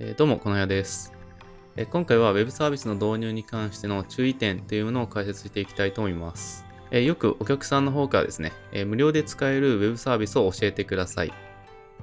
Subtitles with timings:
[0.00, 1.12] えーどうも、このやです。
[1.74, 6.64] えー今回は Web サービスの導入に関しての注意点というものを解説していきたいと思います。
[6.92, 11.32] えーよくお客さんの方からですね、えー無料で使える Web サービスを教えてください。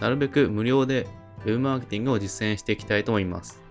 [0.02, 1.08] なるべく無料で
[1.46, 3.64] Web マーケティングを実践していきたいと思います。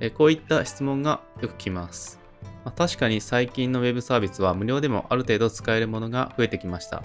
[0.00, 2.18] えーこういった質問がよく来ます。
[2.64, 7.04] まあ確かに最近の Web サービスは無料でもある程度使えるものが増えてきました。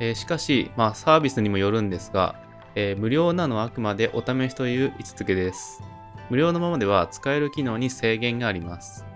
[0.00, 2.34] えーしかし、まあ、サービスにもよるんですが、
[2.74, 5.82] えー無料なのはあくまでお試しという位置づけです。
[6.30, 9.06] 無料のままでは使える機能に制限があります。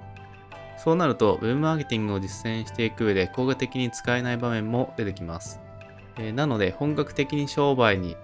[0.78, 5.60] そうなると、Web マーケティングを実践していく上で効果的に使えない場面も出てきます。
[6.18, 8.16] えーなので、本格的に商売に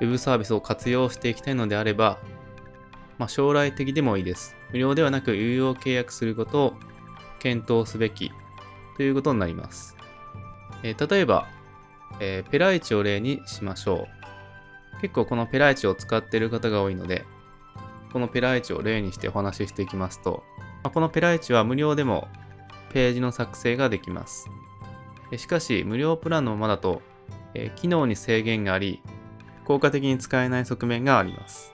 [0.00, 2.18] Web サービスを活用していきたいのであれば、
[3.18, 4.56] まあ、将来的でもいいです。
[4.72, 6.74] 無料ではなく有料契約することを
[7.38, 8.32] 検討すべき
[8.96, 9.96] ということになります。
[10.82, 11.46] えー例えば、
[12.18, 14.23] えーペライチを例にしましょう。
[15.00, 17.24] 結構このペライチを使っている方が多いので、
[18.12, 20.42] このペライチを例にしてお話ししていきますと、
[20.82, 22.28] まこのペライチは無料でも
[22.92, 24.48] ページの作成ができます。
[25.36, 27.02] しかし、無料プランのままだと、
[27.54, 29.02] え機能に制限があり、
[29.64, 31.72] 効果的に使えない側面があります。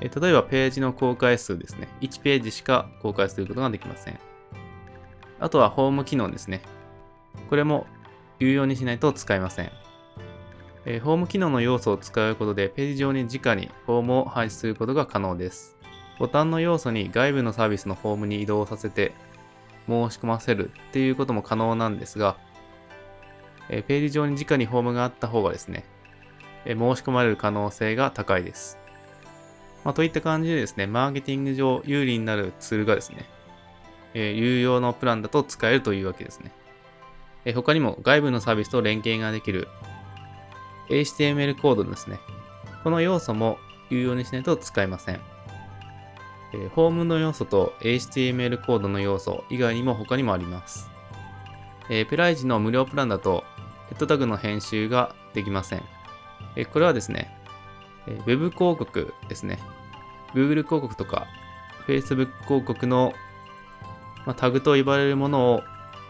[0.00, 1.88] え例えば、ページの公開数ですね。
[2.00, 4.18] 1ページしか公開することができません。
[5.38, 6.62] あとは、ホーム機能ですね。
[7.48, 7.86] これも
[8.40, 9.70] 有用にしないと使えません。
[10.86, 15.76] えホーム機能の要素を使うことでページ上に直にフォームを配置することが可能です。
[16.18, 19.12] ボタンの要素に外部のサービスのフォームに移動させて
[19.86, 22.36] 申し込ませるっていうことも可能なんですが、
[23.68, 25.84] えページ上に直にフォームがあった方がですね、
[26.64, 28.78] え申し込まれる可能性が高いです。
[29.84, 33.26] まあ、といった感じでですね、マーケティング上有利になるツールがですね、
[34.14, 36.52] えー有料のプランだと使えるというわけですね。
[37.44, 39.68] え他にも外部のサービスと連携ができる
[40.88, 42.20] HTML コードですね。
[42.82, 43.58] この要素も
[43.90, 45.20] 有用にしないと使えません。
[46.52, 50.90] えーホームの要素と HTML コードの要素以外にも他にもあります。
[51.88, 53.44] えーペライチの無料プランだと
[53.88, 55.82] ヘッドタグの編集ができません。
[56.56, 57.36] えーこれはですね、
[58.06, 59.58] えー Web 広告ですね。
[60.34, 61.26] Google 広告とか
[61.86, 63.12] Facebook 広告の、
[64.26, 65.62] まあタグと呼ばれるものを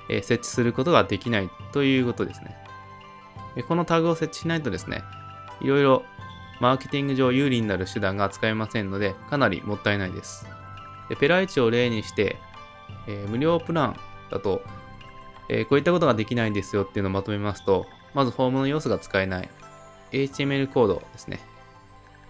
[0.08, 2.63] えー設置することができないということですね。
[3.62, 5.02] このタグを設置しないとですね、
[5.60, 6.02] いろいろ
[6.60, 10.46] マーケティング上有利になる手段が使えませんので、かなりもったいないです。
[11.08, 12.36] でペライチを例にして、
[13.06, 13.96] えー無料プラン
[14.30, 14.62] だと、
[15.48, 19.48] えーこういったことができないんですよっていうのをまとめますと、まずフォームの要素が使えない。
[20.12, 21.40] HTML コードですね。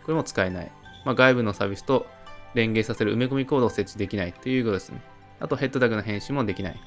[0.04, 0.72] これも使えない。
[1.04, 2.06] まあ、外部のサービスと
[2.54, 5.02] 連携させる埋め込みコードを設置できないということですね。
[5.40, 6.80] あとヘッドタグの編集もできない。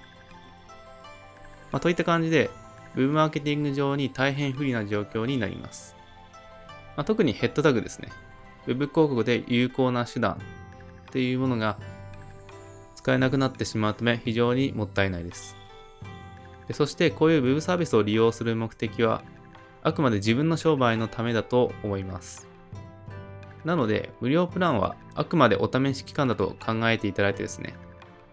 [1.71, 2.49] まあ、といった感じで、
[2.97, 5.95] Web マーケティング上に大変不利な状況になります。
[6.95, 8.09] まあ、特にヘッドタグですね。
[8.65, 10.37] Web 広告で有効な手段っ
[11.11, 11.77] ていうものが
[12.95, 15.55] 使えなくなってしまうため非常にもったいないです。
[16.67, 19.21] でそしてこういう Web サービスを利用する目的は
[19.83, 22.47] あくまで自分の商売のためだと思います。
[23.63, 27.75] なので無料プランはあくまでお試し期間だと考えていただいてですね、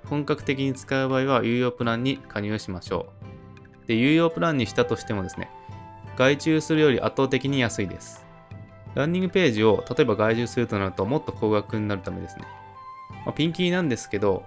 [0.06, 3.23] 本格的に使う場合は有料プランに加入しましょう。
[3.86, 5.50] で、有料プランにしたとしてもですね、
[6.16, 8.24] 外注するより圧倒的に安いです。
[8.94, 12.44] ランディングページを例えば外注するとなるともっと高額になるためですね。
[13.26, 14.44] まあ、ピンキーなんですけど、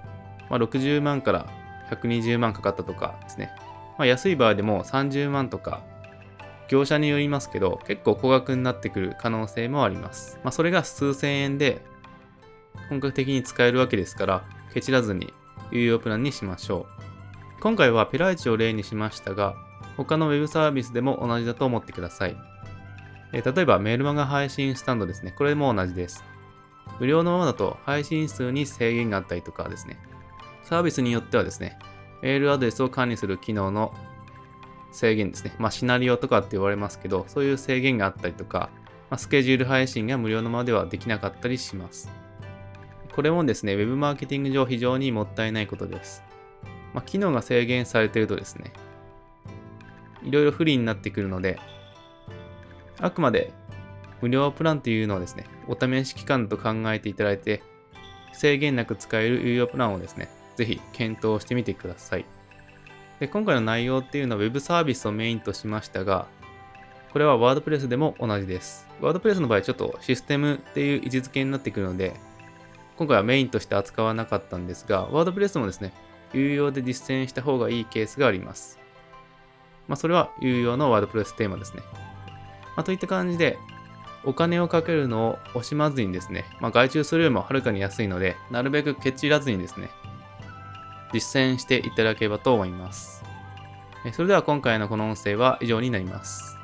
[0.49, 1.47] まあ、60万から
[1.89, 3.51] 120万かかったとかですね。
[3.97, 5.81] まあ、安い場合でも30万とか、
[6.69, 10.39] 業者によりますけど、結構高額になってくる可能性もあります。
[10.43, 11.81] ま、それが数千円で
[12.89, 14.43] 本格的に使えるわけですから、
[14.73, 15.33] ケチらずに
[15.71, 17.16] 有料プランにしましょう。
[17.59, 19.55] 今回はペライチを例にしましたが、
[19.95, 22.37] 他のウェブサービスでも同じだと思ってください。
[23.33, 25.31] え例えばメールマガ配信スタンドですね。
[25.31, 26.23] これも同じです。
[26.99, 29.97] 無料のままだと配信数に制限があったりとかですね。
[30.63, 31.77] サービスによってはですね、
[32.21, 33.93] メールアドレスを管理する機能の
[34.91, 35.55] 制限ですね。
[35.57, 38.69] まあシナリオとかって言われますけど、そういう制限があったりとか、
[39.09, 42.09] まあ、スケジュール配信が無料のままではできなかったりします。
[43.15, 46.23] これもですね、Web マーケティング上非常にもったいないことです。
[46.97, 48.73] まあ、機能が制限されているとですね、
[50.23, 51.59] いろいろ不利になってくるので、
[52.99, 53.53] あくまで
[54.19, 57.61] 無料プランというのはですね、お試し期間と考えていただいて、
[58.33, 62.25] 制限なく使える有料プランをですね、ぜひ検討してみてください。
[63.19, 66.25] で今回の内容っていうのは Web サービスをメインとしましたが、
[67.13, 68.87] これは WordPress でも同じです。
[69.01, 72.15] WordPress の場合ちょっとシステムっていう位置づけになってくるので、
[72.97, 75.93] 今回はメインとして扱わなかったんですが、WordPress もですね、
[76.33, 78.79] 有料で実践した方がいいケースがあります。
[79.87, 81.83] まあ、それは有料の WordPress テーマですね。
[82.75, 83.57] まあ、といった感じで、
[84.23, 89.89] お金をかけるのを惜しまずにですね、まあ、外注するよりもはるかに安いので、なるべくケチらずにですね、
[91.13, 93.23] 実践していただければと思います。
[94.13, 96.56] それでは今回のこの音声は以上になります。